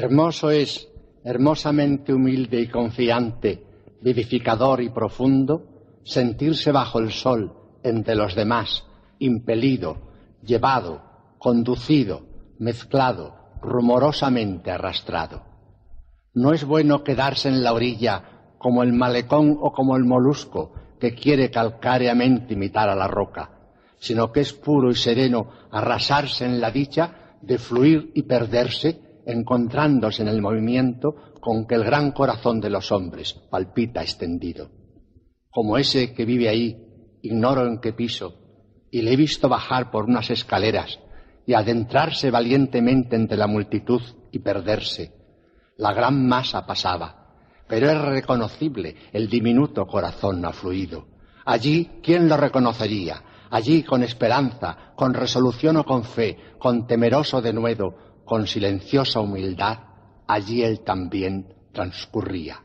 [0.00, 0.88] Hermoso es,
[1.24, 3.64] hermosamente humilde y confiante,
[4.00, 8.84] vivificador y profundo, sentirse bajo el sol entre los demás,
[9.18, 9.96] impelido,
[10.40, 11.02] llevado,
[11.38, 12.22] conducido,
[12.60, 15.42] mezclado, rumorosamente arrastrado.
[16.32, 21.16] No es bueno quedarse en la orilla como el malecón o como el molusco que
[21.16, 23.50] quiere calcáreamente imitar a la roca,
[23.98, 30.22] sino que es puro y sereno arrasarse en la dicha de fluir y perderse encontrándose
[30.22, 34.70] en el movimiento con que el gran corazón de los hombres palpita extendido.
[35.50, 36.76] Como ese que vive ahí,
[37.22, 38.34] ignoro en qué piso,
[38.90, 40.98] y le he visto bajar por unas escaleras
[41.46, 44.00] y adentrarse valientemente entre la multitud
[44.32, 45.12] y perderse.
[45.76, 47.36] La gran masa pasaba,
[47.68, 51.06] pero es reconocible el diminuto corazón afluido.
[51.44, 53.22] Allí, ¿quién lo reconocería?
[53.50, 59.78] Allí, con esperanza, con resolución o con fe, con temeroso denuedo, con silenciosa humildad,
[60.28, 62.62] allí él también transcurría.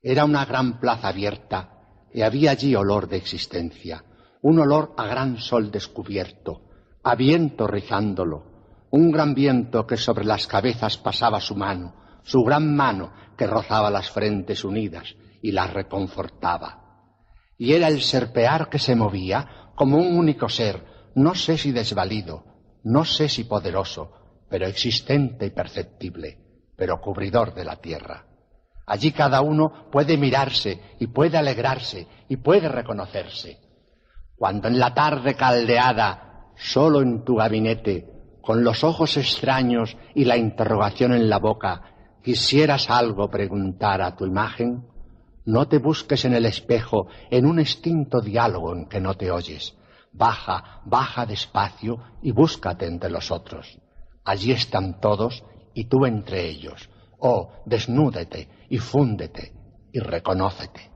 [0.00, 4.04] Era una gran plaza abierta y había allí olor de existencia,
[4.42, 6.62] un olor a gran sol descubierto,
[7.02, 12.74] a viento rizándolo, un gran viento que sobre las cabezas pasaba su mano, su gran
[12.74, 17.10] mano que rozaba las frentes unidas y las reconfortaba.
[17.58, 22.44] Y era el serpear que se movía como un único ser, no sé si desvalido,
[22.84, 26.38] no sé si poderoso, pero existente y perceptible,
[26.76, 28.24] pero cubridor de la tierra.
[28.86, 33.58] Allí cada uno puede mirarse y puede alegrarse y puede reconocerse.
[34.36, 38.06] Cuando en la tarde caldeada, solo en tu gabinete,
[38.40, 41.82] con los ojos extraños y la interrogación en la boca,
[42.22, 44.86] quisieras algo preguntar a tu imagen,
[45.44, 49.76] no te busques en el espejo en un extinto diálogo en que no te oyes.
[50.12, 53.78] Baja, baja despacio y búscate entre los otros.
[54.26, 56.90] Allí están todos y tú entre ellos.
[57.20, 59.52] Oh, desnúdete y fúndete
[59.92, 60.90] y reconócete.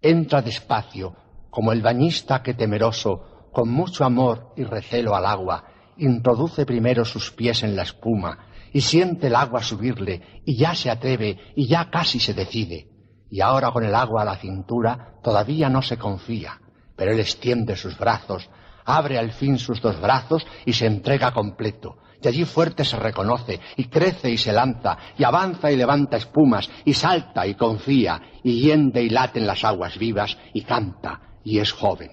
[0.00, 1.14] Entra despacio,
[1.50, 5.64] como el bañista que temeroso, con mucho amor y recelo al agua,
[5.98, 10.90] introduce primero sus pies en la espuma y siente el agua subirle y ya se
[10.90, 12.88] atreve y ya casi se decide.
[13.30, 16.60] Y ahora con el agua a la cintura todavía no se confía,
[16.96, 18.48] pero él extiende sus brazos,
[18.86, 23.60] abre al fin sus dos brazos y se entrega completo, y allí fuerte se reconoce,
[23.76, 28.60] y crece y se lanza, y avanza y levanta espumas, y salta y confía, y
[28.60, 32.10] hiende y late en las aguas vivas, y canta, y es joven.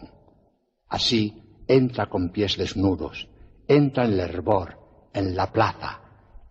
[0.90, 3.30] Así entra con pies desnudos,
[3.68, 4.78] entra en el hervor,
[5.14, 6.02] en la plaza,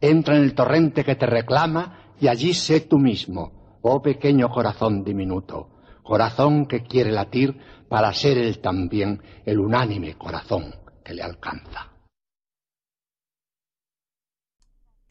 [0.00, 5.04] entra en el torrente que te reclama, y allí sé tú mismo, oh pequeño corazón
[5.04, 5.70] diminuto,
[6.02, 11.89] corazón que quiere latir para ser él también el unánime corazón que le alcanza.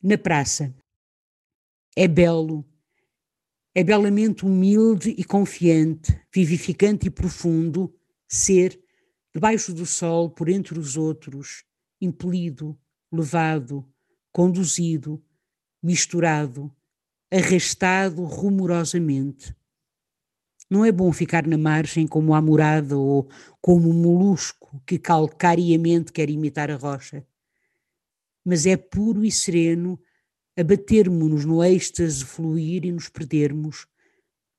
[0.01, 0.73] Na praça.
[1.95, 2.65] É belo,
[3.75, 7.93] é belamente humilde e confiante, vivificante e profundo
[8.27, 8.79] ser,
[9.33, 11.63] debaixo do sol, por entre os outros,
[12.01, 12.79] impelido,
[13.11, 13.87] levado,
[14.31, 15.23] conduzido,
[15.83, 16.73] misturado,
[17.31, 19.55] arrastado rumorosamente.
[20.69, 23.27] Não é bom ficar na margem como a morada ou
[23.59, 27.25] como um molusco que calcariamente quer imitar a rocha
[28.45, 29.99] mas é puro e sereno
[30.57, 33.87] abatermos-nos no êxtase fluir e nos perdermos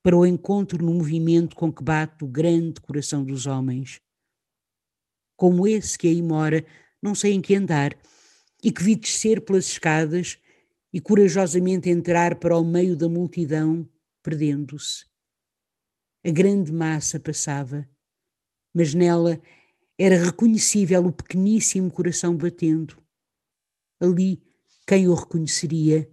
[0.03, 4.01] para o encontro no movimento com que bate o grande coração dos homens.
[5.37, 6.65] Como esse que aí mora,
[7.03, 7.95] não sei em que andar,
[8.63, 10.39] e que vi descer pelas escadas
[10.93, 13.89] e corajosamente entrar para o meio da multidão,
[14.23, 15.05] perdendo-se.
[16.25, 17.89] A grande massa passava,
[18.75, 19.41] mas nela
[19.99, 22.97] era reconhecível o pequeníssimo coração batendo
[24.01, 24.43] ali
[24.87, 26.11] quem o reconheceria,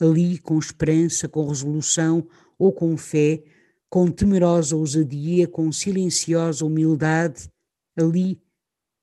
[0.00, 2.28] ali com esperança, com resolução
[2.58, 3.42] ou com fé,
[3.88, 7.50] com temerosa ousadia, com silenciosa humildade,
[7.96, 8.40] ali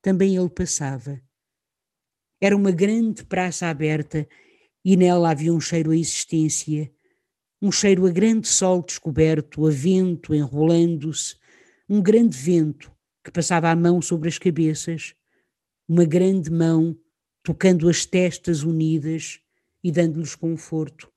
[0.01, 1.19] também ele passava.
[2.39, 4.27] Era uma grande praça aberta
[4.85, 6.91] e nela havia um cheiro à existência,
[7.61, 11.37] um cheiro a grande sol descoberto, a vento enrolando-se,
[11.87, 12.91] um grande vento
[13.23, 15.15] que passava a mão sobre as cabeças,
[15.87, 16.97] uma grande mão
[17.43, 19.39] tocando as testas unidas
[19.83, 21.11] e dando-lhes conforto.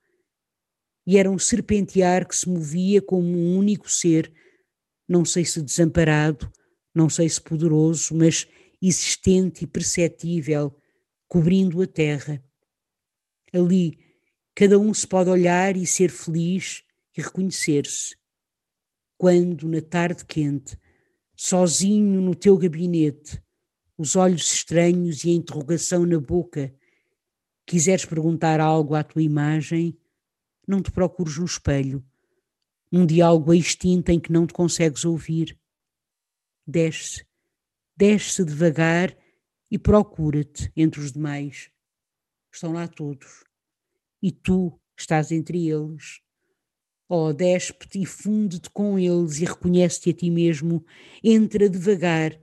[1.06, 4.32] E era um serpentear que se movia como um único ser,
[5.08, 6.50] não sei se desamparado,
[6.92, 8.48] não sei se poderoso, mas
[8.82, 10.76] existente e perceptível,
[11.28, 12.42] cobrindo a terra.
[13.52, 13.98] Ali,
[14.54, 16.82] cada um se pode olhar e ser feliz
[17.16, 18.16] e reconhecer-se.
[19.16, 20.76] Quando, na tarde quente,
[21.36, 23.40] sozinho no teu gabinete,
[23.96, 26.74] os olhos estranhos e a interrogação na boca,
[27.64, 29.96] quiseres perguntar algo à tua imagem,
[30.66, 32.04] não te procures no espelho,
[32.90, 35.58] num diálogo extinto em que não te consegues ouvir.
[36.66, 37.24] Desce,
[37.96, 39.16] desce devagar
[39.70, 41.70] e procura-te entre os demais.
[42.52, 43.44] Estão lá todos.
[44.22, 46.20] E tu estás entre eles.
[47.08, 50.84] Oh, despe-te e funde-te com eles e reconhece-te a ti mesmo.
[51.22, 52.40] Entra devagar,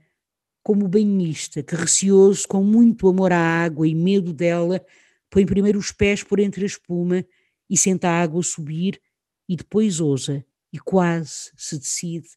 [0.63, 4.83] como o banhista que, receoso, com muito amor à água e medo dela,
[5.29, 7.25] põe primeiro os pés por entre a espuma
[7.69, 9.01] e senta a água subir
[9.47, 12.29] e depois ousa e quase se decide.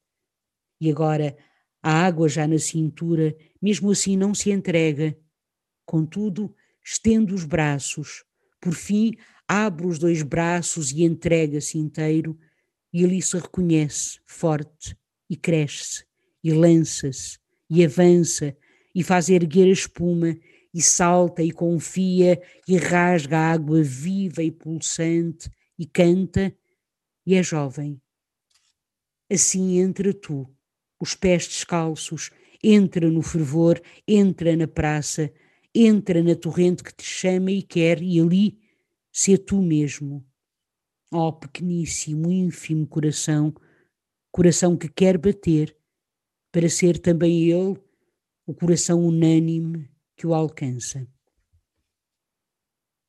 [0.81, 1.37] E agora
[1.83, 5.17] a água já na cintura, mesmo assim não se entrega.
[5.85, 6.53] Contudo,
[6.85, 8.25] estende os braços.
[8.61, 9.13] Por fim,
[9.47, 12.37] abre os dois braços e entrega-se inteiro,
[12.93, 14.97] e ali se reconhece, forte,
[15.29, 16.05] e cresce,
[16.43, 18.57] e lança-se, e avança,
[18.95, 20.37] e faz erguer a espuma,
[20.73, 26.55] e salta e confia, e rasga a água viva e pulsante, e canta,
[27.27, 28.01] e é jovem.
[29.31, 30.49] Assim entra tu,
[31.01, 32.31] os pés descalços,
[32.63, 35.33] entra no fervor, entra na praça,
[35.75, 38.59] entra na torrente que te chama e quer, e ali
[39.13, 40.25] ser tu mesmo.
[41.13, 43.55] Ó oh, pequeníssimo, ínfimo coração,
[44.31, 45.76] coração que quer bater,
[46.57, 47.77] para ser também ele
[48.47, 51.07] o coração unânime que o alcança.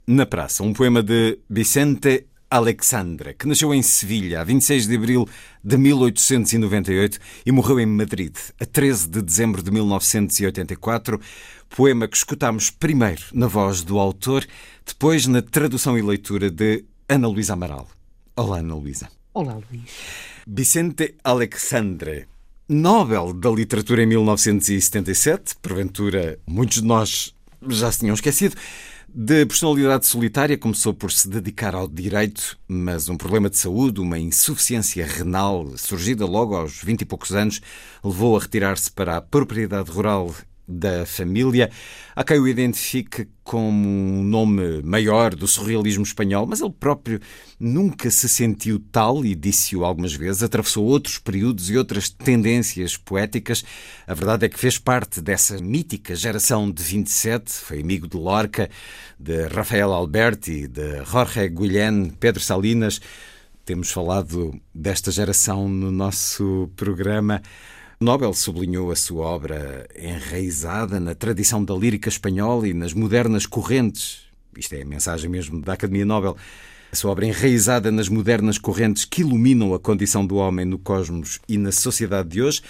[0.06, 5.30] Na Praça, um poema de Vicente Alexandre, que nasceu em Sevilha a 26 de abril
[5.64, 11.18] de 1898 e morreu em Madrid a 13 de dezembro de 1984.
[11.70, 14.46] Poema que escutamos primeiro na voz do autor,
[14.86, 17.88] depois na tradução e leitura de Ana Luísa Amaral.
[18.36, 19.08] Olá, Ana Luísa.
[19.34, 19.90] Olá, Luís.
[20.46, 22.28] Vicente Alexandre,
[22.70, 27.34] Nobel da Literatura em 1977, porventura muitos de nós
[27.66, 28.58] já se tinham esquecido.
[29.08, 34.20] De personalidade solitária, começou por se dedicar ao direito, mas um problema de saúde, uma
[34.20, 37.62] insuficiência renal, surgida logo aos vinte e poucos anos,
[38.04, 40.36] levou a retirar-se para a propriedade rural
[40.68, 41.72] da família.
[42.16, 47.22] Há quem o identifique como um nome maior do surrealismo espanhol, mas ele próprio
[47.58, 50.44] nunca se sentiu tal e disse-o algumas vezes.
[50.44, 53.64] Atravessou outros períodos e outras tendências poéticas.
[54.06, 58.70] A verdade é que fez parte dessa mítica geração de 27, foi amigo de Lorca,
[59.18, 63.00] de Rafael Alberti, de Jorge Guilhem, Pedro Salinas.
[63.64, 67.42] Temos falado desta geração no nosso programa.
[68.00, 74.20] Nobel sublinhou a sua obra enraizada na tradição da lírica espanhola e nas modernas correntes.
[74.56, 76.38] Isto é a mensagem mesmo da Academia Nobel.
[76.92, 81.40] A sua obra enraizada nas modernas correntes que iluminam a condição do homem no cosmos
[81.50, 82.62] e na sociedade de hoje.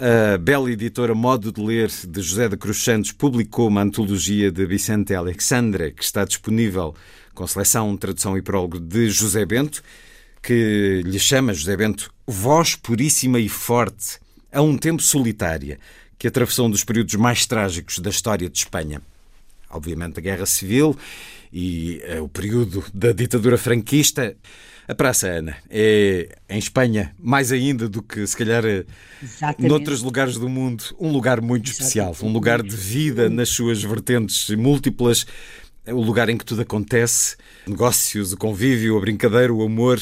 [0.00, 4.64] A bela editora Modo de Ler de José de Cruz Santos publicou uma antologia de
[4.64, 6.94] Vicente Alexandre, que está disponível
[7.34, 9.82] com seleção, tradução e prólogo de José Bento,
[10.42, 14.21] que lhe chama José Bento Voz Puríssima e Forte
[14.52, 15.78] a um tempo solitária,
[16.18, 19.00] que atravessou um dos períodos mais trágicos da história de Espanha.
[19.70, 20.96] Obviamente, a Guerra Civil
[21.52, 24.36] e eh, o período da ditadura franquista.
[24.86, 28.84] A Praça Ana é, em Espanha, mais ainda do que se calhar eh,
[29.22, 29.68] Exatamente.
[29.68, 31.82] noutros lugares do mundo, um lugar muito Exatamente.
[31.82, 35.24] especial, um lugar de vida nas suas vertentes múltiplas,
[35.86, 40.00] é o lugar em que tudo acontece, negócios, o convívio, a brincadeira, o amor,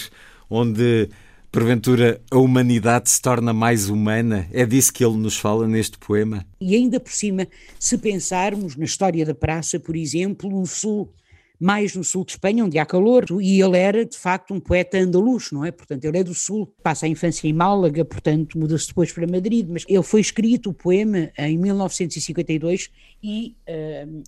[0.49, 1.09] onde
[1.51, 4.49] porventura a humanidade se torna mais humana?
[4.53, 6.47] É disso que ele nos fala neste poema?
[6.61, 7.47] E ainda por cima,
[7.79, 11.13] se pensarmos na história da praça, por exemplo, no sul,
[11.59, 14.99] mais no sul de Espanha, onde há calor, e ele era de facto um poeta
[14.99, 15.71] andaluz, não é?
[15.71, 19.67] Portanto, ele é do sul, passa a infância em Málaga, portanto, muda-se depois para Madrid,
[19.69, 22.91] mas ele foi escrito o poema em 1952
[23.23, 23.57] e.
[23.69, 24.23] Uh,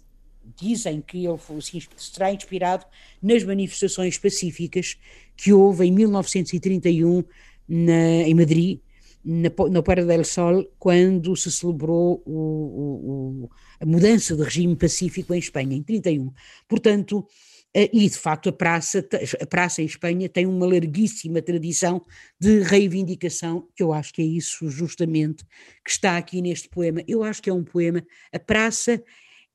[0.57, 2.87] dizem que ele foi, assim, será inspirado
[3.23, 4.97] nas manifestações pacíficas
[5.37, 7.25] que houve em 1931
[7.69, 8.81] na, em Madrid,
[9.25, 15.35] na, na Puerta del Sol, quando se celebrou o, o, a mudança de regime pacífico
[15.35, 16.33] em Espanha, em 31.
[16.69, 17.27] Portanto,
[17.75, 19.03] Uh, e, de facto, a praça,
[19.41, 22.05] a praça em Espanha tem uma larguíssima tradição
[22.39, 25.43] de reivindicação, que eu acho que é isso justamente
[25.83, 27.03] que está aqui neste poema.
[27.09, 28.05] Eu acho que é um poema.
[28.31, 29.03] A praça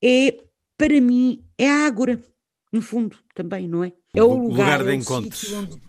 [0.04, 0.36] é,
[0.78, 2.22] para mim, é a ágora,
[2.72, 3.92] no fundo, também, não é?
[4.14, 5.58] É o lugar, lugar de é.
[5.58, 5.88] Onde,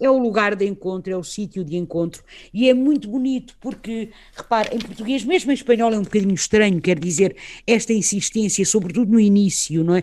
[0.00, 2.22] é o lugar de encontro, é o sítio de encontro,
[2.54, 6.80] e é muito bonito porque, repare, em português, mesmo em espanhol é um bocadinho estranho,
[6.80, 10.02] quer dizer, esta insistência, sobretudo no início, não é?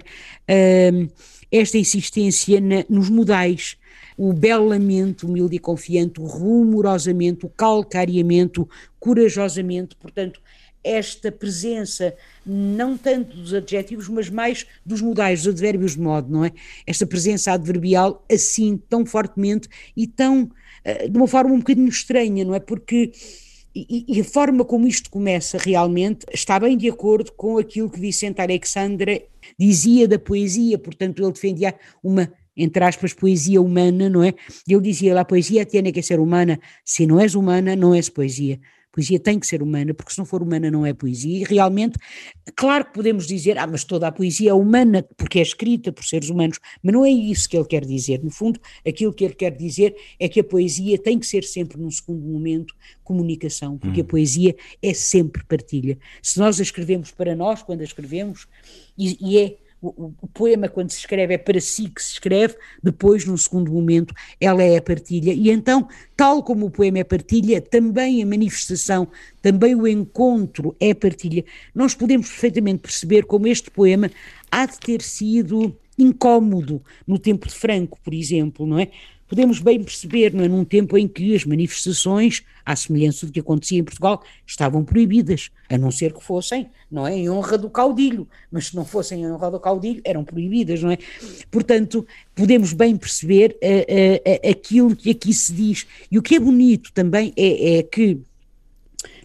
[0.93, 1.07] Um,
[1.51, 3.77] esta insistência na, nos modais,
[4.17, 8.61] o belamente, humilde e confiante, o rumorosamente, o calcariamente,
[8.99, 10.41] corajosamente, portanto,
[10.85, 12.15] esta presença
[12.45, 16.51] não tanto dos adjetivos, mas mais dos modais, dos advérbios de modo, não é?
[16.85, 20.49] Esta presença adverbial assim, tão fortemente e tão,
[20.83, 22.59] eh, de uma forma um bocadinho estranha, não é?
[22.59, 23.11] Porque
[23.73, 27.99] e, e, a forma como isto começa realmente está bem de acordo com aquilo que
[27.99, 29.25] Vicente Alexandre
[29.59, 34.33] dizia da poesia, portanto ele defendia uma entre aspas, poesia humana, não é?
[34.65, 38.61] Ele dizia lá, poesia tem que ser humana, se não és humana, não és poesia
[38.95, 41.99] poesia tem que ser humana, porque se não for humana não é poesia, e realmente,
[42.55, 46.05] claro que podemos dizer, ah, mas toda a poesia é humana, porque é escrita por
[46.05, 49.33] seres humanos, mas não é isso que ele quer dizer, no fundo, aquilo que ele
[49.35, 52.73] quer dizer é que a poesia tem que ser sempre, num segundo momento,
[53.03, 54.05] comunicação, porque hum.
[54.05, 55.97] a poesia é sempre partilha.
[56.21, 58.47] Se nós a escrevemos para nós, quando a escrevemos,
[58.97, 59.57] e, e é
[59.89, 63.71] o, o, poema, quando se escreve, é para si que se escreve, depois, num segundo
[63.71, 65.33] momento, ela é a partilha.
[65.33, 69.07] E então, tal como o poema é partilha, também a manifestação,
[69.41, 71.43] também o encontro é partilha.
[71.73, 74.09] Nós podemos perfeitamente perceber como este poema
[74.51, 78.89] há de ter sido incómodo no tempo de Franco, por exemplo, não é?
[79.27, 80.47] Podemos bem perceber, não é?
[80.47, 85.49] num tempo em que as manifestações, à semelhança do que acontecia em Portugal, estavam proibidas,
[85.69, 89.21] a não ser que fossem, não é, em honra do caudilho, mas se não fossem
[89.21, 90.97] em honra do caudilho, eram proibidas, não é?
[91.49, 95.87] Portanto, podemos bem perceber uh, uh, aquilo que aqui se diz.
[96.11, 98.19] E o que é bonito também é, é que,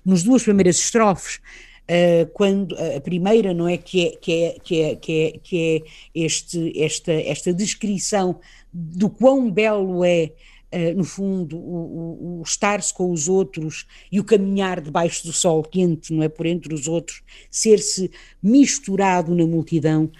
[0.04, 1.40] nos duas primeiras estrofes,
[1.88, 5.58] Uh, quando a primeira não é que é que é que é que é, que
[5.58, 8.38] é este esta esta descrição
[8.72, 10.30] do quão belo é,
[10.72, 15.32] uh, no fundo, o, o, o estar-se com os outros e o caminhar debaixo do
[15.32, 16.28] sol quente, não é?
[16.28, 18.10] Por entre os outros, ser-se
[18.42, 20.10] misturado na multidão.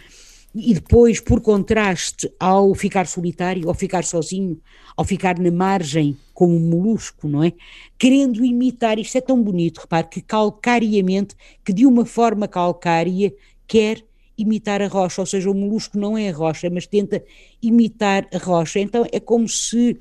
[0.55, 4.61] E depois, por contraste, ao ficar solitário, ao ficar sozinho,
[4.97, 7.53] ao ficar na margem como um molusco, não é?
[7.97, 13.33] Querendo imitar, isto é tão bonito, repare, que calcariamente, que de uma forma calcária,
[13.67, 14.05] quer
[14.37, 17.23] imitar a rocha, ou seja, o molusco não é a rocha, mas tenta
[17.63, 18.81] imitar a rocha.
[18.81, 19.99] Então é como se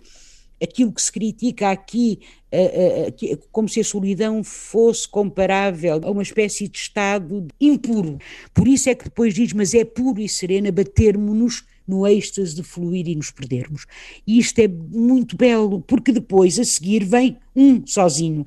[0.61, 2.19] aquilo que se critica aqui,
[2.53, 8.17] uh, uh, como se a solidão fosse comparável a uma espécie de estado impuro.
[8.53, 12.61] Por isso é que depois diz, mas é puro e sereno batermos-nos no êxtase de
[12.61, 13.85] fluir e nos perdermos.
[14.25, 18.45] E isto é muito belo, porque depois, a seguir, vem um sozinho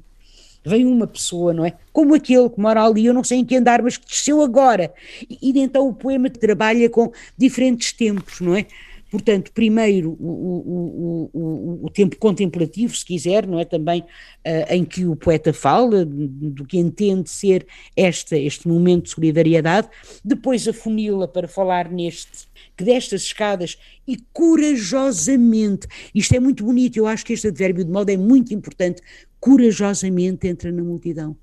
[0.64, 1.72] vem uma pessoa, não é?
[1.92, 4.92] Como aquele que mora ali, eu não sei em que andar, mas que desceu agora.
[5.28, 8.66] E, e então o poema trabalha com diferentes tempos, não é?
[9.12, 13.64] Portanto, primeiro o, o, o, o, tempo contemplativo, se quiser, não é?
[13.66, 19.10] Também uh, em que o poeta fala do que entende ser esta, este momento de
[19.10, 19.86] solidariedade,
[20.24, 23.76] depois a funila para falar neste que destas escadas
[24.08, 28.54] e corajosamente, isto é muito bonito, eu acho que este advérbio de modo é muito
[28.54, 29.02] importante,
[29.38, 31.36] corajosamente entra na multidão.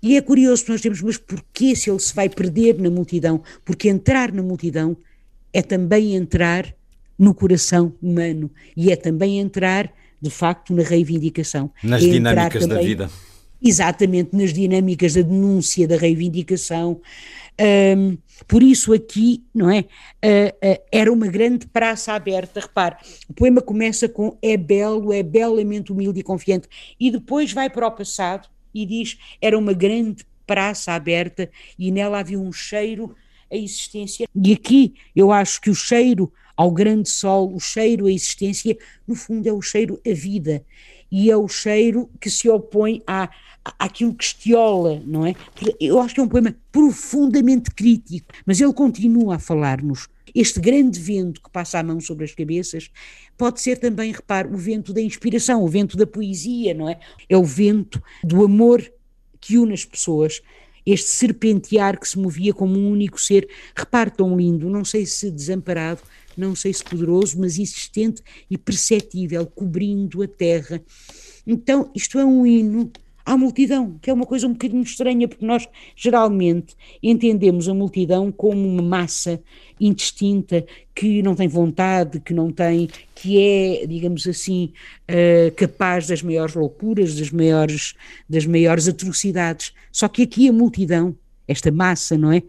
[0.00, 3.42] E é curioso nós temos, mas porquê se ele se vai perder na multidão?
[3.64, 4.96] Porque entrar na multidão
[5.52, 6.72] é também entrar
[7.18, 11.70] no coração humano e é também entrar, de facto, na reivindicação.
[11.82, 13.10] Nas é dinâmicas também, da vida.
[13.62, 17.00] Exatamente, nas dinâmicas da denúncia, da reivindicação,
[17.60, 18.16] um,
[18.48, 19.80] por isso aqui, não é?
[19.80, 22.60] Uh, uh, era uma grande praça aberta.
[22.60, 22.96] Repare,
[23.28, 26.66] o poema começa com é belo, é belamente humilde e confiante,
[26.98, 32.20] e depois vai para o passado e diz era uma grande praça aberta e nela
[32.20, 33.14] havia um cheiro
[33.50, 34.26] a existência.
[34.34, 39.16] E aqui eu acho que o cheiro ao grande sol, o cheiro à existência, no
[39.16, 40.64] fundo é o cheiro à vida
[41.10, 43.28] e é o cheiro que se opõe à,
[43.76, 45.34] àquilo que estiola, não é?
[45.80, 50.08] Eu acho que é um poema profundamente crítico, mas ele continua a falar-nos.
[50.32, 52.90] Este grande vento que passa a mão sobre as cabeças
[53.36, 57.00] pode ser também, repare, o vento da inspiração, o vento da poesia, não é?
[57.28, 58.80] É o vento do amor
[59.40, 60.40] que une as pessoas,
[60.86, 63.48] este serpentear que se movia como um único ser.
[63.74, 66.00] Repare tão lindo, não sei se desamparado,
[66.40, 70.82] não sei se poderoso, mas insistente e perceptível, cobrindo a terra.
[71.46, 72.90] Então, isto é um hino
[73.24, 78.32] à multidão, que é uma coisa um bocadinho estranha, porque nós geralmente entendemos a multidão
[78.32, 79.40] como uma massa
[79.80, 84.72] indistinta que não tem vontade, que não tem, que é, digamos assim,
[85.08, 87.94] uh, capaz das maiores loucuras, das maiores,
[88.28, 89.72] das maiores atrocidades.
[89.90, 92.42] Só que aqui a multidão, esta massa, não é?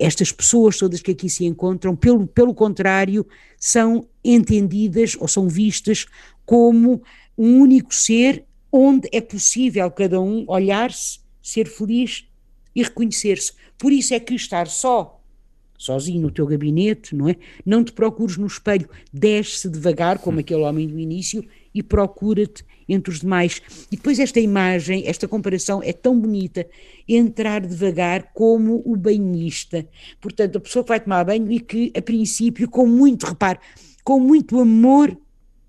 [0.00, 3.24] Estas pessoas todas que aqui se encontram, pelo, pelo contrário,
[3.56, 6.06] são entendidas ou são vistas
[6.44, 7.02] como
[7.38, 12.26] um único ser onde é possível cada um olhar-se, ser feliz
[12.74, 13.52] e reconhecer-se.
[13.78, 15.22] Por isso é que estar só,
[15.78, 17.36] sozinho no teu gabinete, não é?
[17.64, 23.12] Não te procures no espelho, desce devagar, como aquele homem do início, e procura-te entre
[23.12, 23.60] os demais.
[23.90, 26.66] E depois esta imagem, esta comparação é tão bonita,
[27.08, 29.86] entrar devagar como o banhista.
[30.20, 33.58] Portanto, a pessoa que vai tomar banho e que, a princípio, com muito, reparo,
[34.04, 35.16] com muito amor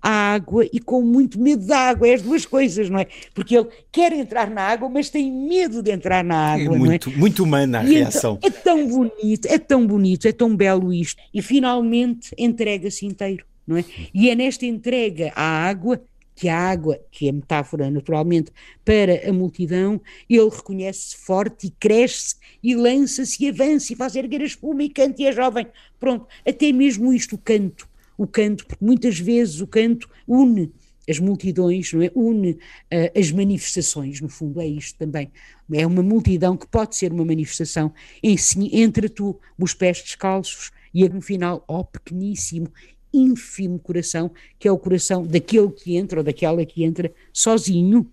[0.00, 3.06] à água e com muito medo da água, é as duas coisas, não é?
[3.34, 7.10] Porque ele quer entrar na água, mas tem medo de entrar na água, é muito,
[7.10, 7.16] é?
[7.16, 8.38] muito humana a e reação.
[8.42, 11.20] Então, é tão bonito, é tão bonito, é tão belo isto.
[11.34, 13.84] E finalmente entrega-se inteiro, não é?
[14.14, 16.00] E é nesta entrega à água
[16.38, 18.52] que a água, que é metáfora naturalmente
[18.84, 24.42] para a multidão, ele reconhece-se forte e cresce e lança-se e avança e faz erguer
[24.42, 25.66] a espuma e canta e é jovem.
[25.98, 30.72] Pronto, até mesmo isto, o canto o canto, porque muitas vezes o canto une
[31.08, 32.10] as multidões, não é?
[32.14, 35.30] une uh, as manifestações, no fundo é isto também.
[35.72, 38.36] É uma multidão que pode ser uma manifestação em
[38.72, 42.68] entre tu, os pés descalços, e no final, ó oh, pequeníssimo,
[43.12, 48.10] ínfimo coração, que é o coração daquele que entra ou daquela que entra sozinho,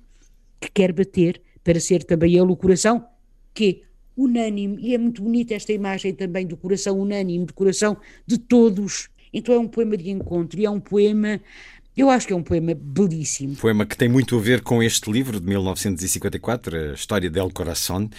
[0.59, 3.05] que quer bater para ser também ele o coração
[3.53, 3.83] que
[4.15, 9.09] unânime, e é muito bonita esta imagem também do coração unânime, do coração de todos,
[9.33, 11.41] então é um poema de encontro e é um poema.
[11.95, 13.55] Eu acho que é um poema belíssimo.
[13.55, 18.09] Poema que tem muito a ver com este livro de 1954, a História del Coração,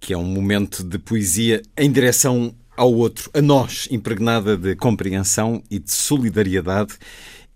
[0.00, 5.60] que é um momento de poesia em direção ao outro, a nós, impregnada de compreensão
[5.68, 6.94] e de solidariedade.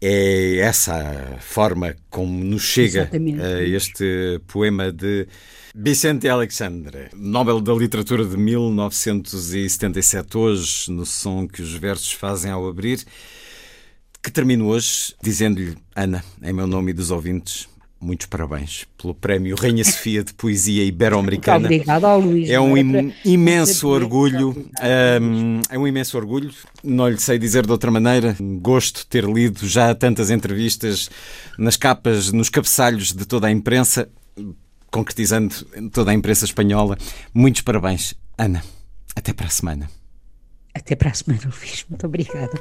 [0.01, 5.29] É essa a forma como nos chega a este poema de
[5.73, 12.67] Vicente Alexandre, Nobel da Literatura de 1977, hoje, no som que os versos fazem ao
[12.67, 13.05] abrir,
[14.21, 17.69] que termino hoje dizendo-lhe, Ana, em meu nome e dos ouvintes,
[18.03, 21.67] muitos parabéns pelo prémio Rainha Sofia de Poesia Ibero-Americana.
[21.67, 22.51] Obrigada Luís.
[22.51, 24.51] É um im imenso orgulho.
[24.51, 26.53] Um, é um imenso orgulho.
[26.83, 28.37] Não lhe sei dizer de outra maneira.
[28.61, 31.09] Gosto de ter lido já tantas entrevistas
[31.57, 34.09] nas capas, nos cabeçalhos de toda a imprensa
[34.91, 35.55] concretizando
[35.91, 36.99] toda a imprensa espanhola.
[37.33, 38.63] Muitos parabéns, Ana.
[39.17, 39.91] Até para a semana.
[40.75, 41.85] Até para a semana, Luís.
[41.89, 42.61] Muito obrigada.